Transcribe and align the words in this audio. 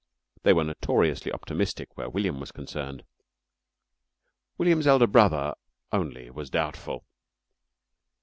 They 0.41 0.51
were 0.53 0.63
notoriously 0.63 1.31
optimistic 1.31 1.95
where 1.95 2.09
William 2.09 2.39
was 2.39 2.51
concerned. 2.51 3.03
William's 4.57 4.87
elder 4.87 5.05
brother 5.05 5.53
only 5.91 6.31
was 6.31 6.49
doubtful. 6.49 7.05